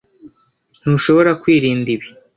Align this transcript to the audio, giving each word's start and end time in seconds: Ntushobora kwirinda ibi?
Ntushobora 0.81 1.31
kwirinda 1.41 1.87
ibi? 1.95 2.07